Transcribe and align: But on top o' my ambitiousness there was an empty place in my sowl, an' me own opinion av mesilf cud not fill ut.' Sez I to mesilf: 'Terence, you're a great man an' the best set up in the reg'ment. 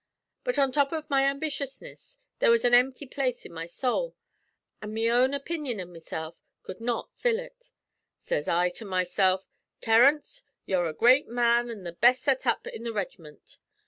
But 0.43 0.57
on 0.57 0.71
top 0.71 0.91
o' 0.93 1.03
my 1.09 1.25
ambitiousness 1.25 2.17
there 2.39 2.49
was 2.49 2.65
an 2.65 2.73
empty 2.73 3.05
place 3.05 3.45
in 3.45 3.53
my 3.53 3.67
sowl, 3.67 4.15
an' 4.81 4.95
me 4.95 5.11
own 5.11 5.31
opinion 5.31 5.79
av 5.79 5.89
mesilf 5.89 6.41
cud 6.63 6.79
not 6.81 7.11
fill 7.13 7.39
ut.' 7.39 7.69
Sez 8.23 8.47
I 8.47 8.69
to 8.69 8.83
mesilf: 8.85 9.45
'Terence, 9.79 10.41
you're 10.65 10.87
a 10.89 10.93
great 10.93 11.27
man 11.27 11.69
an' 11.69 11.83
the 11.83 11.91
best 11.93 12.23
set 12.23 12.47
up 12.47 12.65
in 12.65 12.81
the 12.81 12.91
reg'ment. 12.93 13.59